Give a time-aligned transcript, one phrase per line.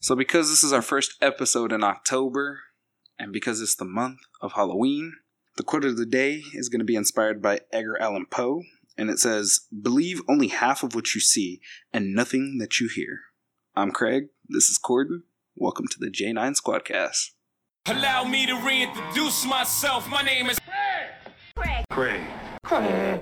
[0.00, 2.60] So, because this is our first episode in October,
[3.18, 5.12] and because it's the month of Halloween,
[5.56, 8.62] the quote of the day is going to be inspired by Edgar Allan Poe,
[8.96, 11.60] and it says, Believe only half of what you see
[11.92, 13.22] and nothing that you hear.
[13.74, 14.28] I'm Craig.
[14.48, 15.22] This is Corden.
[15.56, 17.32] Welcome to the J9 Squadcast.
[17.86, 20.08] Allow me to reintroduce myself.
[20.08, 20.60] My name is
[21.56, 21.84] Craig.
[21.90, 22.22] Craig.
[22.62, 23.20] Craig.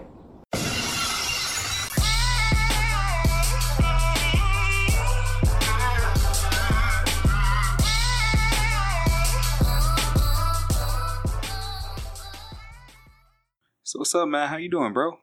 [13.87, 14.49] So, what's up, man?
[14.49, 15.21] How you doing, bro?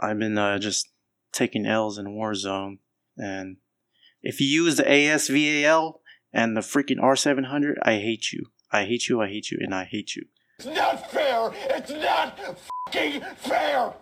[0.00, 0.88] I've been uh, just
[1.30, 2.78] taking L's in Warzone,
[3.18, 3.58] and
[4.22, 5.98] if you use the ASVAL
[6.32, 8.46] and the freaking R700, I hate you.
[8.72, 9.20] I hate you.
[9.20, 10.24] I hate you, and I hate you.
[10.58, 11.52] It's not fair.
[11.52, 13.92] It's not fucking fair.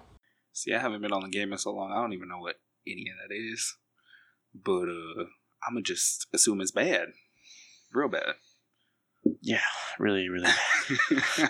[0.53, 2.61] See, I haven't been on the game in so long, I don't even know what
[2.87, 3.75] any of that is.
[4.55, 5.25] But, uh,
[5.67, 7.09] I'm gonna just assume it's bad.
[7.93, 8.35] Real bad.
[9.43, 9.63] Yeah,
[9.99, 10.53] really, really.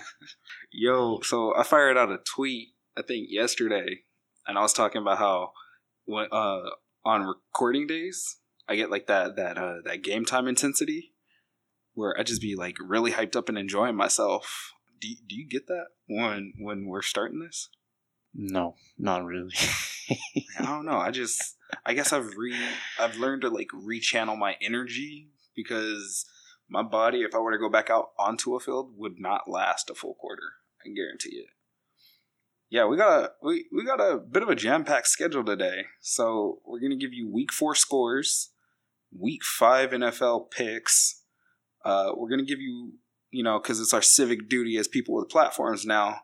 [0.71, 4.01] Yo, so I fired out a tweet I think yesterday,
[4.45, 5.51] and I was talking about how
[6.05, 6.61] when uh
[7.05, 8.37] on recording days
[8.67, 11.13] I get like that that uh that game time intensity
[11.93, 14.73] where I just be like really hyped up and enjoying myself.
[14.99, 17.69] Do do you get that when when we're starting this?
[18.37, 19.53] no, not really.
[20.59, 20.97] I don't know.
[20.97, 22.55] I just I guess I've re
[22.99, 26.25] I've learned to like rechannel my energy because
[26.69, 29.89] my body, if I were to go back out onto a field, would not last
[29.89, 30.53] a full quarter.
[30.85, 31.47] I guarantee it.
[32.69, 35.85] Yeah, we got a we, we got a bit of a jam packed schedule today.
[36.01, 38.51] So we're gonna give you week four scores,
[39.17, 41.23] week five NFL picks.
[41.85, 42.93] Uh, we're gonna give you
[43.31, 46.21] you know because it's our civic duty as people with platforms now.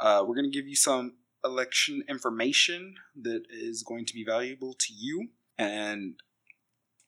[0.00, 4.92] Uh, we're gonna give you some election information that is going to be valuable to
[4.92, 5.28] you
[5.58, 6.14] and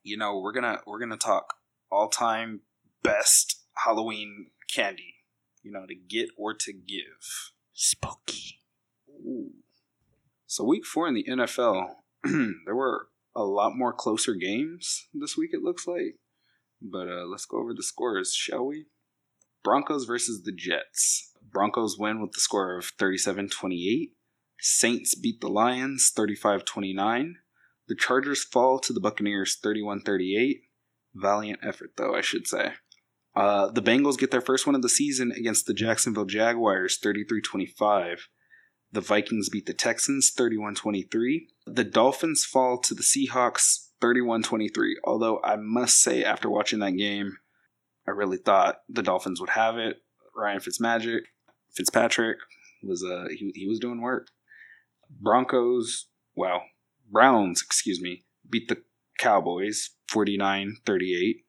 [0.03, 1.55] you know we're gonna we're gonna talk
[1.91, 2.61] all time
[3.09, 5.15] best halloween candy
[5.63, 8.61] you know to get or to give Spooky.
[9.09, 9.51] Ooh.
[10.47, 15.51] so week four in the nfl there were a lot more closer games this week
[15.53, 16.17] it looks like
[16.81, 18.87] but uh, let's go over the scores shall we
[19.63, 24.11] broncos versus the jets broncos win with the score of 37-28
[24.61, 27.37] Saints beat the Lions 35 29.
[27.87, 30.63] The Chargers fall to the Buccaneers 31 38.
[31.15, 32.73] Valiant effort, though, I should say.
[33.39, 37.41] Uh, the Bengals get their first win of the season against the Jacksonville Jaguars 33
[37.41, 38.29] 25.
[38.91, 41.47] The Vikings beat the Texans 31 23.
[41.65, 44.99] The Dolphins fall to the Seahawks 31 23.
[45.05, 47.37] Although I must say, after watching that game,
[48.09, 49.99] I really thought the Dolphins would have it.
[50.35, 51.21] Ryan Fitzmagic,
[51.73, 52.39] Fitzpatrick
[52.83, 54.31] was uh he, he was doing work.
[55.09, 56.63] Broncos, wow,
[57.09, 58.83] Browns, excuse me, beat the
[59.17, 61.45] Cowboys 49-38.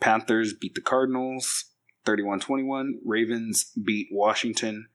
[0.00, 1.66] Panthers beat the Cardinals
[2.06, 2.92] 31-21.
[3.04, 4.88] Ravens beat Washington,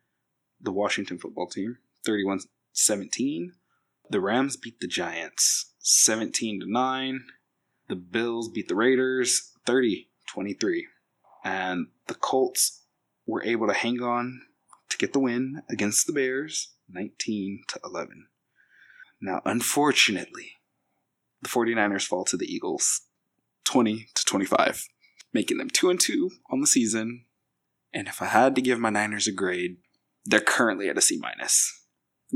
[0.60, 1.78] the Washington football team,
[2.08, 3.52] 31-17.
[4.10, 7.24] The Rams beat the Giants 17 to 9.
[7.88, 10.82] The Bills beat the Raiders 30-23.
[11.44, 12.82] And the Colts
[13.28, 14.42] were able to hang on
[14.90, 18.28] to get the win against the Bears 19 to 11.
[19.22, 20.54] Now, unfortunately,
[21.42, 23.02] the 49ers fall to the Eagles
[23.66, 24.88] 20 to 25,
[25.36, 27.26] making them 2 and 2 on the season.
[27.94, 29.78] And if I had to give my Niners a grade,
[30.26, 31.72] they're currently at a C minus.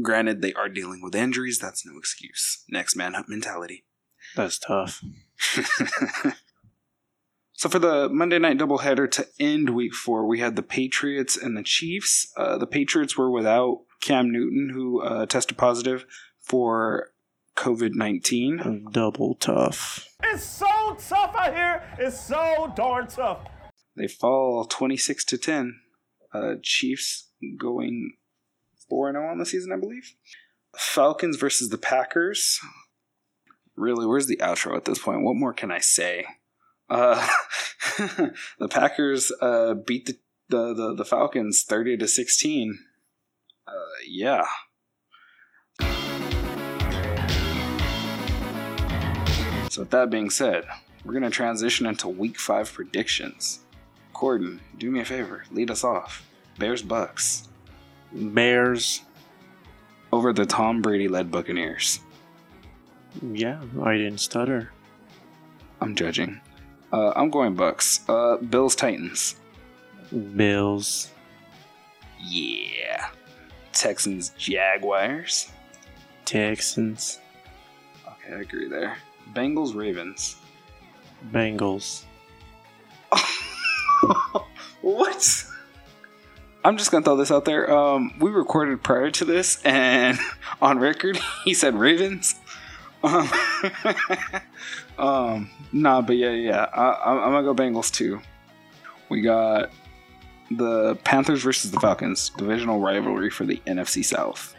[0.04, 2.64] Granted, they are dealing with injuries, that's no excuse.
[2.70, 3.86] Next man up mentality.
[4.36, 5.02] That's tough.
[7.60, 11.58] So for the Monday night doubleheader to end week four, we had the Patriots and
[11.58, 12.32] the Chiefs.
[12.38, 16.06] Uh, the Patriots were without Cam Newton, who uh, tested positive
[16.40, 17.12] for
[17.60, 18.88] COVID nineteen.
[18.92, 20.08] Double tough.
[20.24, 21.84] It's so tough out here.
[22.00, 23.40] It's so darn tough.
[23.98, 25.76] They fall twenty six to ten.
[26.34, 28.14] Uh, Chiefs going
[28.88, 30.16] four zero on the season, I believe.
[30.78, 32.60] Falcons versus the Packers.
[33.76, 35.24] Really, where's the outro at this point?
[35.24, 36.26] What more can I say?
[36.90, 37.28] Uh,
[37.98, 40.18] the Packers uh, beat the,
[40.50, 42.80] the, the, the Falcons 30 to 16.
[43.68, 43.72] Uh,
[44.08, 44.46] yeah.
[49.70, 50.66] So, with that being said,
[51.04, 53.60] we're going to transition into week five predictions.
[54.14, 56.26] Corden, do me a favor, lead us off.
[56.58, 57.48] Bears Bucks
[58.12, 59.02] Bears.
[60.12, 62.00] over the Tom Brady led Buccaneers.
[63.22, 64.72] Yeah, I didn't stutter.
[65.82, 66.42] I'm judging.
[66.92, 68.02] Uh, I'm going Bucks.
[68.10, 69.36] Uh, Bills Titans.
[70.36, 71.12] Bills.
[72.20, 73.10] Yeah.
[73.72, 75.52] Texans Jaguars.
[76.26, 77.20] Texans.
[78.08, 78.98] Okay, I agree there.
[79.34, 80.36] Bengals Ravens.
[81.32, 82.04] Bengals.
[84.82, 85.46] what?
[86.64, 87.72] I'm just gonna throw this out there.
[87.72, 90.18] Um, we recorded prior to this, and
[90.62, 92.36] on record, he said Ravens.
[93.02, 93.30] Um,
[94.98, 98.22] um nah, but yeah, yeah, I, I'm gonna go Bengals too.
[99.08, 99.72] We got
[100.52, 104.56] the Panthers versus the Falcons, divisional rivalry for the NFC South.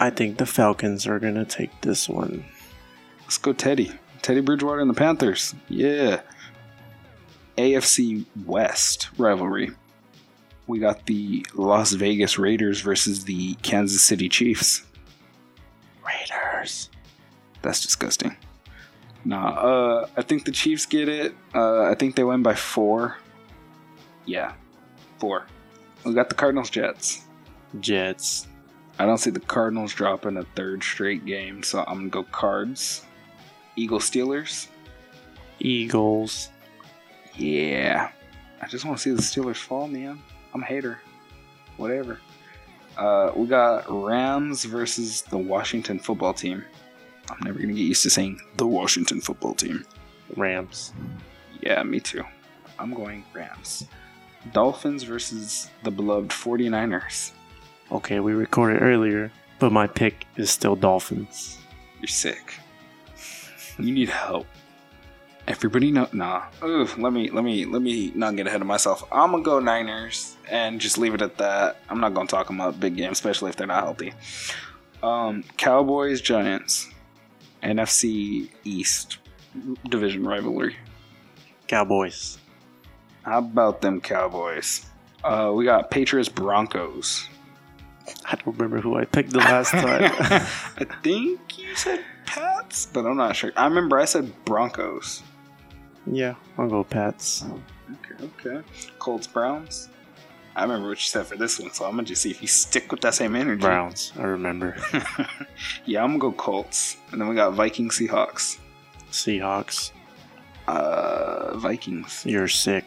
[0.00, 2.44] I think the Falcons are gonna take this one.
[3.28, 3.92] Let's go, Teddy.
[4.22, 5.54] Teddy Bridgewater and the Panthers.
[5.68, 6.22] Yeah.
[7.58, 9.70] AFC West rivalry.
[10.66, 14.86] We got the Las Vegas Raiders versus the Kansas City Chiefs.
[16.06, 16.88] Raiders.
[17.60, 18.34] That's disgusting.
[19.26, 21.34] Nah, uh, I think the Chiefs get it.
[21.54, 23.18] Uh, I think they win by four.
[24.24, 24.54] Yeah,
[25.18, 25.44] four.
[26.02, 27.26] We got the Cardinals Jets.
[27.78, 28.46] Jets.
[28.98, 33.04] I don't see the Cardinals dropping a third straight game, so I'm gonna go Cards.
[33.78, 34.66] Eagle Steelers.
[35.60, 36.50] Eagles.
[37.36, 38.10] Yeah.
[38.60, 40.20] I just want to see the Steelers fall, man.
[40.52, 41.00] I'm a hater.
[41.76, 42.18] Whatever.
[42.96, 46.64] Uh, we got Rams versus the Washington football team.
[47.30, 49.86] I'm never going to get used to saying the Washington football team.
[50.36, 50.92] Rams.
[51.60, 52.24] Yeah, me too.
[52.80, 53.86] I'm going Rams.
[54.52, 57.30] Dolphins versus the beloved 49ers.
[57.92, 61.58] Okay, we recorded earlier, but my pick is still Dolphins.
[62.00, 62.54] You're sick.
[63.78, 64.46] You need help.
[65.46, 66.44] Everybody know nah.
[66.62, 69.02] Ooh, let me let me let me not get ahead of myself.
[69.10, 71.80] I'm gonna go Niners and just leave it at that.
[71.88, 74.12] I'm not gonna talk about big game, especially if they're not healthy.
[75.02, 76.90] Um, Cowboys Giants,
[77.62, 79.18] NFC East
[79.88, 80.76] division rivalry.
[81.66, 82.38] Cowboys.
[83.22, 84.84] How about them Cowboys?
[85.24, 87.26] Uh, we got Patriots Broncos.
[88.24, 90.10] I don't remember who I picked the last time.
[90.20, 93.52] I think you said Pats, but I'm not sure.
[93.56, 95.22] I remember I said Broncos.
[96.06, 97.44] yeah, I'll go Pats.
[97.90, 98.66] Okay, okay.
[98.98, 99.88] Colts Browns.
[100.56, 102.48] I remember what you said for this one, so I'm gonna just see if you
[102.48, 103.60] stick with that same energy.
[103.60, 104.76] Browns, I remember.
[105.84, 108.58] yeah, I'm gonna go Colts, and then we got Vikings Seahawks.
[109.10, 109.92] Seahawks.
[110.66, 112.84] Uh, Vikings, You're sick.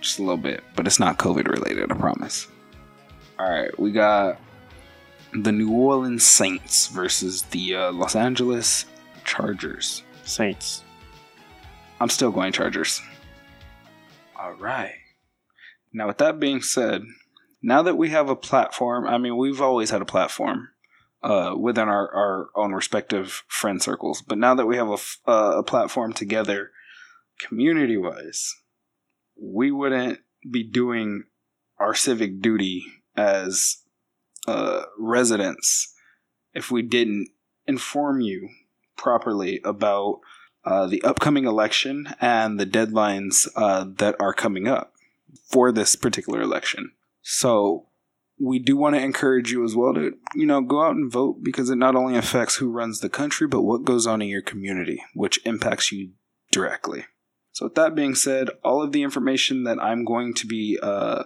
[0.00, 1.90] just a little bit, but it's not COVID related.
[1.90, 2.48] I promise.
[3.38, 4.38] All right, we got
[5.32, 8.84] the New Orleans Saints versus the uh, Los Angeles
[9.24, 10.02] Chargers.
[10.24, 10.82] Saints.
[12.00, 13.00] I'm still going Chargers.
[14.38, 14.94] All right.
[15.92, 17.02] Now, with that being said,
[17.62, 20.68] now that we have a platform, I mean, we've always had a platform
[21.22, 25.18] uh, within our, our own respective friend circles, but now that we have a, f-
[25.26, 26.70] uh, a platform together,
[27.40, 28.54] community wise,
[29.40, 30.18] we wouldn't
[30.50, 31.24] be doing
[31.78, 32.84] our civic duty
[33.16, 33.81] as
[34.46, 35.94] uh, residents
[36.54, 37.28] if we didn't
[37.66, 38.48] inform you
[38.96, 40.20] properly about
[40.64, 44.92] uh, the upcoming election and the deadlines uh, that are coming up
[45.50, 46.92] for this particular election.
[47.22, 47.86] So
[48.38, 51.42] we do want to encourage you as well to, you know, go out and vote
[51.42, 54.42] because it not only affects who runs the country, but what goes on in your
[54.42, 56.10] community, which impacts you
[56.50, 57.04] directly.
[57.52, 61.24] So with that being said, all of the information that I'm going to be uh,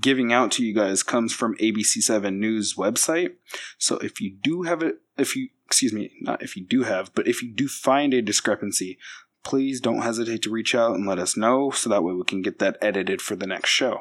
[0.00, 3.34] giving out to you guys comes from ABC7 News website.
[3.78, 7.14] So if you do have it, if you, excuse me, not if you do have,
[7.14, 8.98] but if you do find a discrepancy,
[9.44, 12.42] please don't hesitate to reach out and let us know so that way we can
[12.42, 14.00] get that edited for the next show.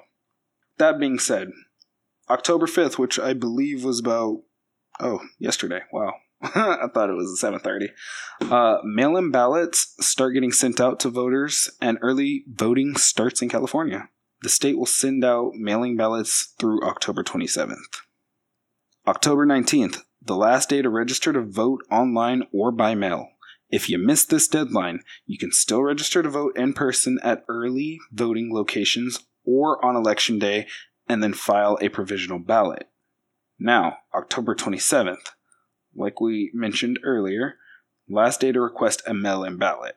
[0.77, 1.49] That being said,
[2.29, 4.41] October 5th, which I believe was about,
[4.99, 5.81] oh, yesterday.
[5.93, 6.13] Wow.
[6.41, 7.89] I thought it was 7:30.
[8.41, 14.09] Uh, mail-in ballots start getting sent out to voters, and early voting starts in California.
[14.45, 18.01] The state will send out mailing ballots through October 27th.
[19.07, 23.29] October 19th, the last day to register to vote online or by mail.
[23.71, 27.97] If you miss this deadline, you can still register to vote in person at early
[28.11, 30.67] voting locations or on election day
[31.09, 32.87] and then file a provisional ballot.
[33.57, 35.31] Now, October 27th,
[35.95, 37.55] like we mentioned earlier,
[38.07, 39.95] last day to request a mail in ballot.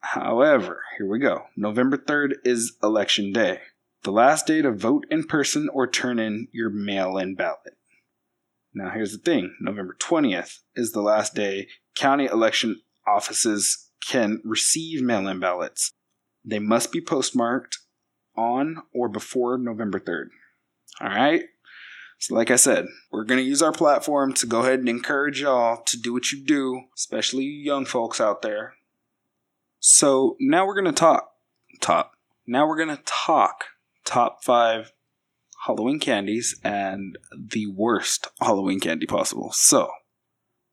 [0.00, 1.42] However, here we go.
[1.58, 3.60] November 3rd is election day.
[4.04, 7.76] The last day to vote in person or turn in your mail in ballot.
[8.74, 15.02] Now, here's the thing November 20th is the last day county election offices can receive
[15.02, 15.92] mail in ballots.
[16.44, 17.78] They must be postmarked
[18.36, 20.30] on or before November 3rd.
[21.00, 21.44] All right?
[22.18, 25.42] So, like I said, we're going to use our platform to go ahead and encourage
[25.42, 28.74] y'all to do what you do, especially you young folks out there.
[29.78, 31.30] So, now we're going to talk.
[31.80, 32.12] Top.
[32.48, 33.64] Now we're going to talk
[34.04, 34.92] top five
[35.66, 39.50] Halloween candies and the worst Halloween candy possible.
[39.52, 39.90] So,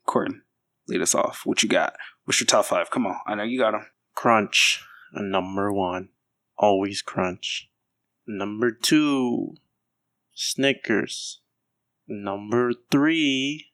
[0.07, 0.41] Corden,
[0.87, 1.41] lead us off.
[1.45, 1.93] What you got?
[2.25, 2.89] What's your top five?
[2.89, 3.17] Come on.
[3.27, 3.85] I know you got them.
[4.15, 4.83] Crunch.
[5.13, 6.09] number one,
[6.57, 7.69] always crunch.
[8.27, 9.55] Number two,
[10.33, 11.41] Snickers.
[12.07, 13.67] Number three,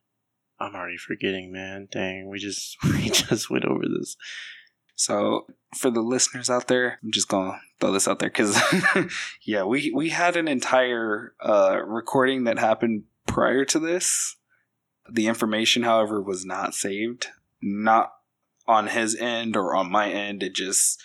[0.59, 1.87] I'm already forgetting, man.
[1.91, 4.17] Dang, we just we just went over this.
[4.95, 8.57] So for the listeners out there, I'm just gonna throw this out there because
[9.43, 14.37] yeah, we we had an entire uh, recording that happened prior to this.
[15.11, 17.27] The information, however, was not saved,
[17.61, 18.13] not
[18.67, 20.41] on his end or on my end.
[20.41, 21.01] It just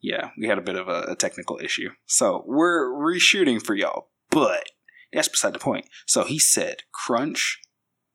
[0.00, 1.90] yeah, we had a bit of a, a technical issue.
[2.06, 4.70] So we're reshooting for y'all, but
[5.12, 5.86] that's beside the point.
[6.06, 7.60] So he said Crunch,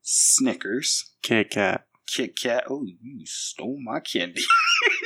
[0.02, 1.86] Snickers, Kit Kat.
[2.06, 2.64] Kit Kat.
[2.70, 4.42] Oh, you stole my candy.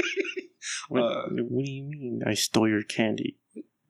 [0.88, 2.22] What, Uh, what do you mean?
[2.26, 3.38] I stole your candy.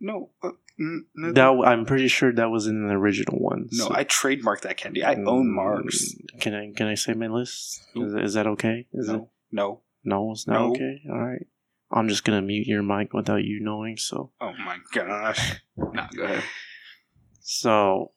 [0.00, 3.68] No, uh, mm, no, That I'm pretty sure that was in the original one.
[3.72, 3.86] no.
[3.88, 5.04] so- I trademarked that candy.
[5.04, 6.14] I own Mars.
[6.34, 7.80] Mm, Can I can I say my list?
[7.94, 8.86] Is, is that okay?
[8.92, 9.80] Is it No, no.
[10.04, 10.32] no?
[10.32, 10.70] It's not No.
[10.72, 11.02] okay.
[11.08, 11.46] All right.
[11.94, 13.96] I'm just gonna mute your mic without you knowing.
[13.96, 15.60] So Oh my gosh.
[15.76, 16.42] Nah, go ahead.
[17.40, 18.12] so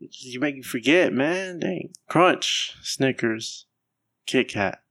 [0.00, 1.60] you make me forget, man.
[1.60, 1.92] Dang.
[2.08, 3.66] Crunch, Snickers,
[4.26, 4.82] Kit Kat,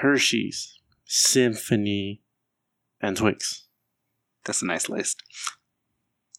[0.00, 2.22] Hershey's, Symphony,
[3.00, 3.66] and Twix.
[4.44, 5.22] That's a nice list.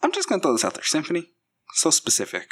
[0.01, 0.83] I'm just gonna throw this out there.
[0.83, 1.29] Symphony,
[1.73, 2.49] so specific.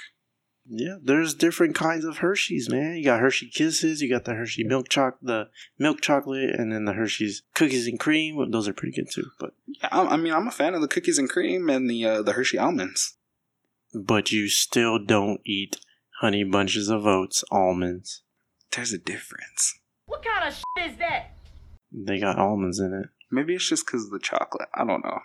[0.71, 2.95] Yeah, there's different kinds of Hershey's, man.
[2.97, 5.47] You got Hershey Kisses, you got the Hershey milk choc, the
[5.79, 8.51] milk chocolate, and then the Hershey's cookies and cream.
[8.51, 9.31] Those are pretty good too.
[9.39, 12.05] But Yeah, I, I mean, I'm a fan of the cookies and cream and the
[12.05, 13.15] uh, the Hershey almonds.
[13.93, 15.77] but you still don't eat
[16.21, 18.21] honey bunches of oats almonds.
[18.71, 19.79] There's a difference.
[20.05, 21.31] What kind of shit is that?
[21.91, 23.09] They got almonds in it.
[23.31, 24.69] Maybe it's just because of the chocolate.
[24.73, 25.19] I don't know.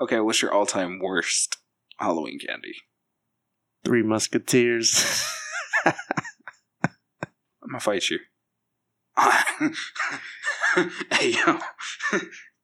[0.00, 1.56] Okay, what's your all time worst
[1.98, 2.74] Halloween candy?
[3.84, 5.24] Three Musketeers.
[5.84, 5.92] I'm
[7.70, 8.18] gonna fight you.
[11.12, 11.58] hey yo,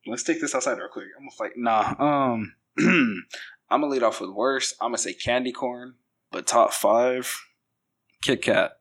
[0.07, 1.07] let's take this outside real quick.
[1.19, 1.53] I'm gonna fight.
[1.57, 4.77] Nah, um, I'm gonna lead off with worst.
[4.81, 5.95] I'm gonna say candy corn,
[6.31, 7.41] but top five,
[8.23, 8.73] Kit Kat.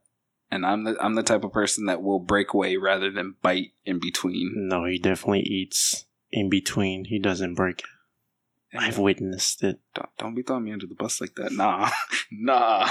[0.53, 3.71] And I'm the I'm the type of person that will break away rather than bite
[3.85, 4.51] in between.
[4.55, 7.05] no, he definitely eats in between.
[7.05, 8.77] He doesn't break it.
[8.77, 9.79] I've witnessed it.
[9.95, 11.53] Don't, don't be throwing me under the bus like that.
[11.53, 11.89] Nah,
[12.31, 12.87] nah.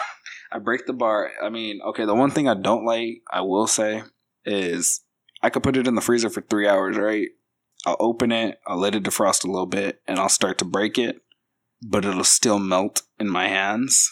[0.50, 1.30] I break the bar.
[1.40, 2.04] I mean, okay.
[2.04, 4.02] The one thing I don't like, I will say,
[4.44, 5.02] is
[5.40, 6.96] I could put it in the freezer for three hours.
[6.96, 7.28] Right?
[7.86, 10.98] I'll open it, I'll let it defrost a little bit, and I'll start to break
[10.98, 11.22] it,
[11.80, 14.10] but it'll still melt in my hands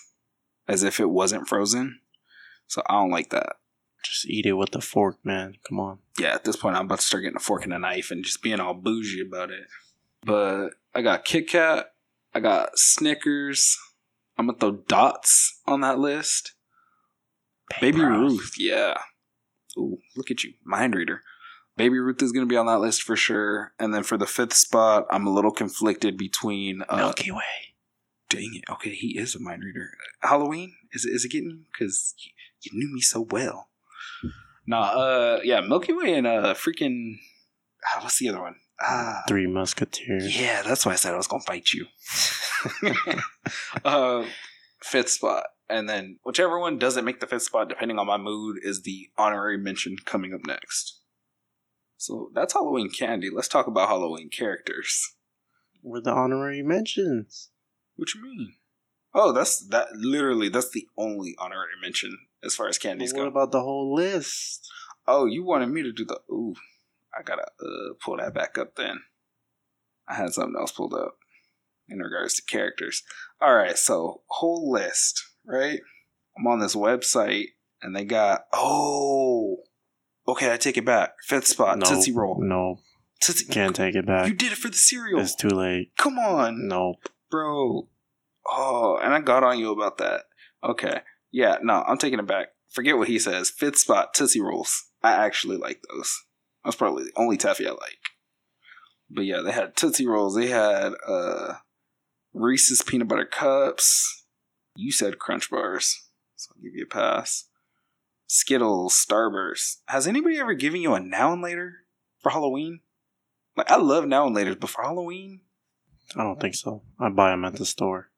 [0.69, 1.99] as if it wasn't frozen.
[2.71, 3.57] So I don't like that.
[4.05, 5.57] Just eat it with a fork, man.
[5.69, 5.99] Come on.
[6.19, 8.25] Yeah, at this point, I'm about to start getting a fork and a knife and
[8.25, 9.67] just being all bougie about it.
[10.25, 11.93] But I got Kit Kat,
[12.33, 13.77] I got Snickers.
[14.39, 16.53] I'm gonna throw dots on that list.
[17.81, 18.95] Baby Ruth, yeah.
[19.77, 21.23] Ooh, look at you, mind reader.
[21.77, 23.73] Baby Ruth is gonna be on that list for sure.
[23.81, 26.83] And then for the fifth spot, I'm a little conflicted between.
[26.89, 27.75] Uh, Milky Way.
[28.29, 28.71] Dang it!
[28.71, 29.91] Okay, he is a mind reader.
[30.23, 31.11] Halloween is it?
[31.11, 31.65] Is it getting?
[31.73, 32.15] Because
[32.63, 33.69] you, you knew me so well.
[34.67, 37.17] Nah, uh, yeah, Milky Way and uh, freaking.
[37.85, 38.57] Ah, what's the other one?
[38.81, 40.39] Ah, Three Musketeers.
[40.39, 41.87] yeah, that's why I said I was gonna fight you.
[43.85, 44.25] uh,
[44.83, 48.59] fifth spot, and then whichever one doesn't make the fifth spot, depending on my mood,
[48.63, 51.01] is the honorary mention coming up next.
[51.97, 53.29] So that's Halloween candy.
[53.31, 55.15] Let's talk about Halloween characters.
[55.83, 57.51] We're the honorary mentions.
[57.97, 58.55] What you mean?
[59.13, 59.89] Oh, that's that.
[59.95, 63.31] Literally, that's the only honorary mention as far as candies But what go.
[63.31, 64.67] about the whole list?
[65.07, 66.21] oh, you wanted me to do the.
[66.31, 66.55] Ooh,
[67.19, 68.77] I gotta uh, pull that back up.
[68.77, 69.01] Then
[70.09, 71.17] I had something else pulled up
[71.89, 73.03] in regards to characters.
[73.41, 75.81] All right, so whole list, right?
[76.39, 77.49] I'm on this website,
[77.83, 78.43] and they got.
[78.53, 79.59] Oh,
[80.29, 81.15] okay, I take it back.
[81.27, 82.39] Fifth spot, no, Tootsie Roll.
[82.41, 82.79] No,
[83.21, 83.47] Tootsie.
[83.47, 84.29] can't take it back.
[84.29, 85.19] You did it for the cereal.
[85.21, 85.91] It's too late.
[85.99, 86.69] Come on.
[86.69, 87.09] Nope.
[87.31, 87.89] bro.
[88.47, 90.23] Oh, and I got on you about that.
[90.63, 91.01] Okay.
[91.31, 92.49] Yeah, no, I'm taking it back.
[92.69, 93.51] Forget what he says.
[93.51, 94.91] Fifth spot, Tootsie Rolls.
[95.03, 96.25] I actually like those.
[96.65, 97.99] That's probably the only taffy I like.
[99.09, 100.37] But yeah, they had Tootsie Rolls.
[100.37, 101.55] They had uh
[102.33, 104.25] Reese's peanut butter cups.
[104.77, 107.49] You said Crunch bars, so I'll give you a pass.
[108.27, 109.79] Skittles, Starburst.
[109.87, 111.79] Has anybody ever given you a now and later
[112.21, 112.81] for Halloween?
[113.57, 115.41] Like I love now and laters, but for Halloween,
[116.17, 116.83] I don't think so.
[116.99, 118.10] I buy them at the store.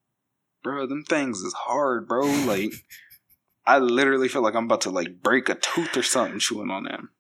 [0.63, 2.27] Bro, them things is hard, bro.
[2.27, 2.73] Like,
[3.67, 6.85] I literally feel like I'm about to like break a tooth or something chewing on
[6.85, 7.11] them.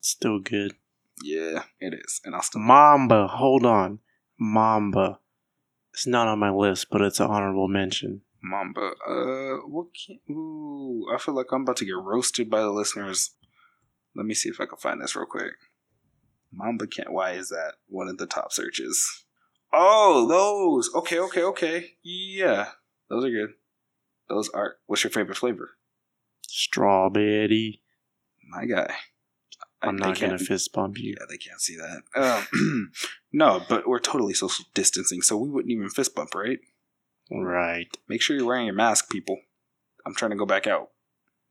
[0.00, 0.74] Still good.
[1.22, 2.60] Yeah, it is, and I'll still.
[2.60, 3.28] Mamba.
[3.28, 4.00] Hold on.
[4.38, 5.20] Mamba.
[5.92, 8.20] It's not on my list, but it's an honorable mention.
[8.42, 8.92] Mamba.
[9.06, 10.18] Uh, what can?
[10.30, 13.30] Ooh, I feel like I'm about to get roasted by the listeners.
[14.14, 15.54] Let me see if I can find this real quick.
[16.52, 17.12] Mamba can't.
[17.12, 19.24] Why is that one of the top searches?
[19.78, 20.90] Oh, those.
[20.94, 21.90] Okay, okay, okay.
[22.02, 22.70] Yeah,
[23.10, 23.50] those are good.
[24.28, 24.76] Those are.
[24.86, 25.76] What's your favorite flavor?
[26.48, 27.80] Strawberry.
[28.48, 28.94] My guy.
[29.82, 31.14] I- I'm they not gonna fist bump you.
[31.18, 32.02] Yeah, they can't see that.
[32.54, 32.90] Um,
[33.32, 36.58] no, but we're totally social distancing, so we wouldn't even fist bump, right?
[37.30, 37.94] Right.
[38.08, 39.38] Make sure you're wearing your mask, people.
[40.06, 40.90] I'm trying to go back out.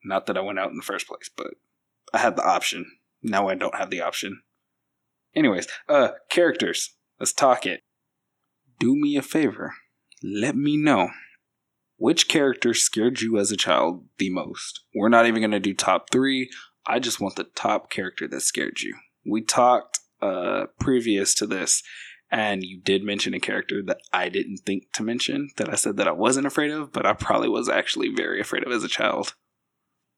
[0.03, 1.53] Not that I went out in the first place, but
[2.13, 2.97] I had the option.
[3.21, 4.41] Now I don't have the option.
[5.35, 6.95] Anyways, uh, characters.
[7.19, 7.81] Let's talk it.
[8.79, 9.73] Do me a favor.
[10.23, 11.09] Let me know
[11.97, 14.81] which character scared you as a child the most.
[14.93, 16.49] We're not even going to do top three.
[16.85, 18.95] I just want the top character that scared you.
[19.25, 21.81] We talked uh, previous to this,
[22.29, 25.97] and you did mention a character that I didn't think to mention that I said
[25.97, 28.89] that I wasn't afraid of, but I probably was actually very afraid of as a
[28.89, 29.35] child.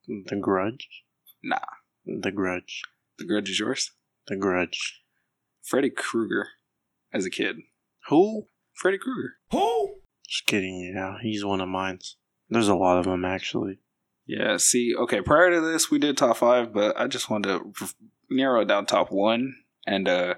[0.07, 0.87] The Grudge.
[1.43, 1.59] Nah.
[2.05, 2.81] The Grudge.
[3.17, 3.91] The Grudge is yours.
[4.27, 5.01] The Grudge.
[5.63, 6.47] Freddy Krueger
[7.13, 7.57] as a kid.
[8.09, 8.47] Who?
[8.73, 9.35] Freddy Krueger.
[9.51, 9.95] Who?
[10.27, 10.93] Just kidding.
[10.95, 11.99] Yeah, he's one of mine.
[12.49, 13.79] There's a lot of them actually.
[14.25, 17.73] Yeah, see, okay, prior to this, we did top five, but I just wanted to
[17.81, 17.89] r-
[18.29, 19.55] narrow it down top one.
[19.85, 20.35] And uh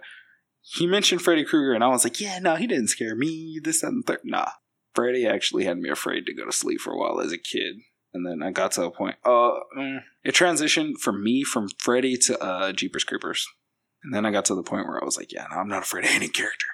[0.61, 3.59] he mentioned Freddy Krueger, and I was like, yeah, no, he didn't scare me.
[3.63, 4.19] This, that, and third.
[4.23, 4.49] Nah.
[4.93, 7.77] Freddy actually had me afraid to go to sleep for a while as a kid.
[8.13, 12.17] And then I got to a point, uh, mm, it transitioned for me from Freddy
[12.17, 13.47] to uh, Jeepers Creepers.
[14.03, 15.83] And then I got to the point where I was like, yeah, no, I'm not
[15.83, 16.65] afraid of any character.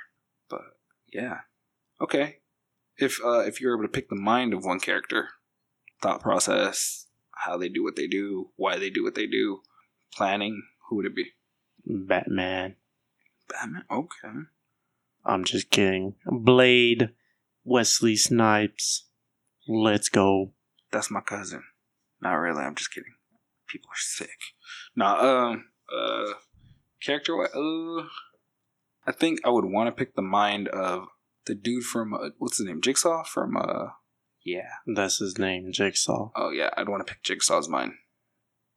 [1.16, 1.40] Yeah.
[2.02, 2.38] Okay.
[2.98, 5.30] If uh, if you're able to pick the mind of one character,
[6.02, 9.62] thought process, how they do what they do, why they do what they do,
[10.14, 11.32] planning, who would it be?
[11.86, 12.76] Batman.
[13.50, 13.84] Batman.
[13.90, 14.46] Okay.
[15.26, 16.16] I'm just kidding.
[16.26, 17.12] Blade.
[17.64, 19.06] Wesley Snipes.
[19.68, 20.52] Let's go.
[20.92, 21.64] That's my cousin.
[22.22, 22.62] Not really.
[22.62, 23.16] I'm just kidding.
[23.68, 24.38] People are sick.
[24.96, 25.50] Nah.
[25.50, 25.66] Um.
[25.92, 26.34] Uh.
[27.02, 27.42] Character.
[27.42, 28.04] Uh.
[29.08, 31.08] I think I would want to pick the mind of
[31.46, 32.82] the dude from uh, what's his name?
[32.82, 33.88] Jigsaw from uh.
[34.44, 34.70] Yeah.
[34.86, 36.30] That's his name, Jigsaw.
[36.36, 36.70] Oh yeah.
[36.78, 37.94] I'd want to pick Jigsaw's mind.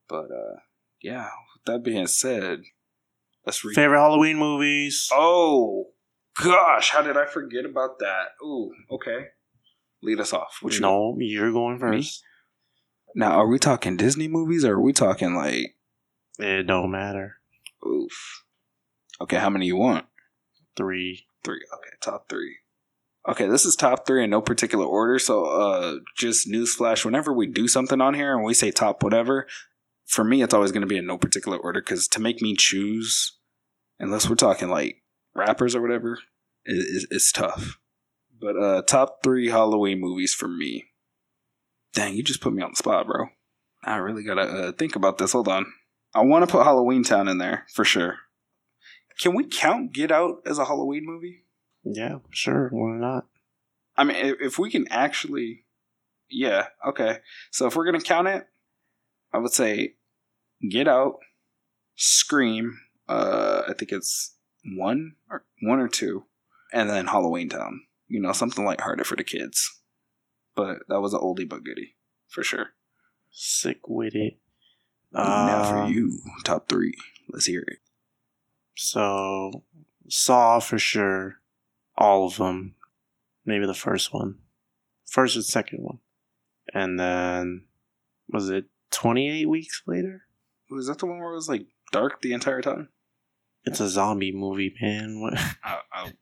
[0.09, 0.61] But uh.
[1.00, 1.29] Yeah.
[1.55, 2.62] With that being said,
[3.46, 3.74] let's read.
[3.74, 5.09] Favorite Halloween movies?
[5.12, 5.87] Oh
[6.42, 8.29] gosh, how did I forget about that?
[8.42, 9.26] Ooh, okay.
[10.02, 10.59] Lead us off.
[10.61, 12.22] What you no, you're going first.
[13.14, 15.76] Now, are we talking Disney movies or are we talking like
[16.38, 17.37] It don't matter.
[17.87, 18.44] oof?
[19.20, 20.07] Okay, how many you want?
[20.78, 21.26] Three.
[21.44, 21.60] Three.
[21.74, 22.56] Okay, top three.
[23.28, 25.18] Okay, this is top three in no particular order.
[25.18, 29.46] So, uh, just newsflash: whenever we do something on here and we say top whatever,
[30.06, 32.54] for me, it's always going to be in no particular order because to make me
[32.56, 33.36] choose,
[33.98, 35.02] unless we're talking like
[35.34, 36.20] rappers or whatever,
[36.64, 37.78] is it's tough.
[38.40, 40.84] But uh, top three Halloween movies for me.
[41.92, 43.26] Dang, you just put me on the spot, bro.
[43.84, 45.32] I really gotta uh, think about this.
[45.32, 45.66] Hold on.
[46.14, 48.18] I want to put Halloween Town in there for sure.
[49.18, 51.44] Can we count Get Out as a Halloween movie?
[51.85, 52.68] Yeah, sure.
[52.70, 53.26] Why not?
[53.96, 55.64] I mean, if, we can actually,
[56.31, 57.18] yeah, okay.
[57.50, 58.46] So if we're gonna count it,
[59.33, 59.94] I would say
[60.68, 61.18] Get Out,
[61.96, 62.78] Scream.
[63.09, 64.37] Uh, I think it's
[64.76, 66.24] one or one or two,
[66.72, 67.83] and then Halloween Town.
[68.07, 69.81] You know, something lighthearted for the kids.
[70.54, 71.96] But that was an oldie but goodie
[72.28, 72.68] for sure.
[73.31, 74.38] Sick with it.
[75.12, 76.94] now Um, for you, top three.
[77.31, 77.78] Let's hear it.
[78.78, 79.64] So,
[80.08, 81.40] Saw for sure.
[81.96, 82.74] All of them.
[83.44, 84.38] Maybe the first one.
[85.06, 85.98] First and second one.
[86.72, 87.64] And then,
[88.28, 90.22] was it 28 weeks later?
[90.70, 92.88] Was that the one where it was like dark the entire time?
[93.64, 95.20] It's a zombie movie, man.
[95.20, 95.34] What?
[95.64, 96.12] I, I,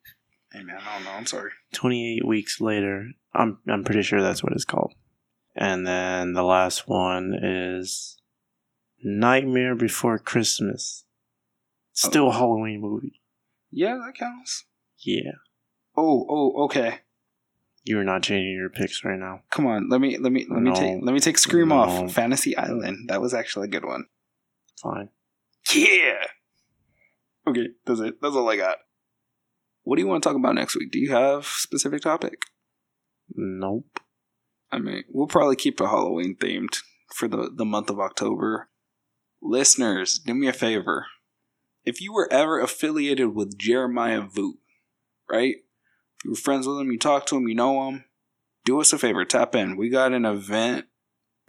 [0.52, 1.12] hey man, I don't know.
[1.12, 1.50] I'm sorry.
[1.74, 3.10] 28 weeks later.
[3.34, 4.94] I'm I'm pretty sure that's what it's called.
[5.54, 8.18] And then the last one is
[9.02, 11.05] Nightmare Before Christmas.
[12.04, 12.08] Oh.
[12.08, 13.20] Still a Halloween movie.
[13.70, 14.64] Yeah, that counts.
[14.98, 15.32] Yeah.
[15.96, 17.00] Oh, oh, okay.
[17.84, 19.42] You're not changing your picks right now.
[19.50, 20.74] Come on, let me let me let me No.
[20.74, 21.76] take let me take Scream No.
[21.76, 22.12] off.
[22.12, 23.08] Fantasy Island.
[23.08, 24.06] That was actually a good one.
[24.82, 25.08] Fine.
[25.74, 26.26] Yeah.
[27.46, 28.20] Okay, that's it.
[28.20, 28.78] That's all I got.
[29.84, 30.90] What do you want to talk about next week?
[30.90, 32.42] Do you have specific topic?
[33.34, 34.00] Nope.
[34.72, 36.78] I mean, we'll probably keep it Halloween themed
[37.14, 38.68] for the, the month of October.
[39.40, 41.06] Listeners, do me a favor.
[41.86, 44.56] If you were ever affiliated with Jeremiah Voot,
[45.30, 45.54] right?
[46.18, 48.04] If you were friends with him, you talk to him, you know him,
[48.64, 49.76] do us a favor, tap in.
[49.76, 50.86] We got an event,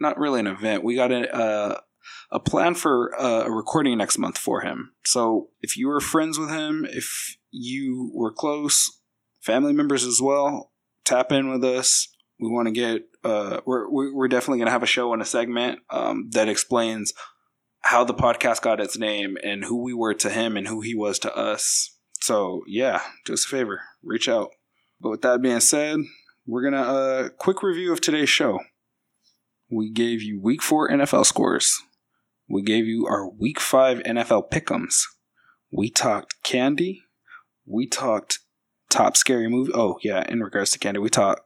[0.00, 1.82] not really an event, we got a,
[2.30, 4.92] a plan for a recording next month for him.
[5.04, 9.00] So if you were friends with him, if you were close,
[9.40, 10.72] family members as well,
[11.04, 12.08] tap in with us.
[12.40, 13.02] We want to get.
[13.24, 17.12] Uh, we're we're definitely gonna have a show and a segment um, that explains
[17.88, 20.94] how the podcast got its name and who we were to him and who he
[20.94, 21.96] was to us.
[22.20, 24.50] So yeah, do us a favor, reach out.
[25.00, 26.00] But with that being said,
[26.46, 28.60] we're gonna uh quick review of today's show.
[29.70, 31.80] We gave you week four NFL scores.
[32.46, 35.04] We gave you our week five NFL pickums.
[35.70, 37.04] We talked candy.
[37.64, 38.40] We talked
[38.90, 39.72] top scary movie.
[39.74, 41.40] Oh yeah, in regards to candy, we talked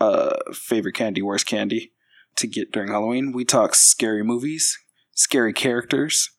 [0.00, 1.92] uh favorite candy, worst candy
[2.36, 3.32] to get during Halloween.
[3.32, 4.78] We talked scary movies,
[5.18, 6.30] scary characters,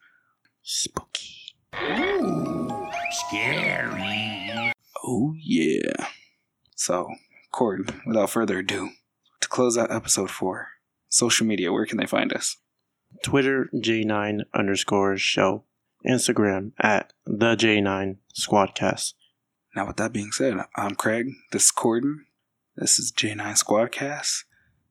[0.63, 1.53] Spooky.
[1.75, 4.71] Ooh, scary.
[5.03, 6.07] Oh yeah.
[6.75, 7.09] So,
[7.51, 8.91] Cord, without further ado,
[9.41, 10.69] to close out episode four,
[11.09, 12.55] social media, where can they find us?
[13.21, 15.65] Twitter J9 underscore show.
[16.07, 19.15] Instagram at the J9 Squadcast.
[19.75, 21.27] Now, with that being said, I'm Craig.
[21.51, 22.19] This is Corden.
[22.77, 24.45] This is J9 Squadcast.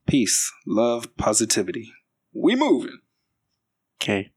[0.07, 1.94] Peace, love, positivity.
[2.35, 2.98] We moving.
[4.00, 4.30] Okay.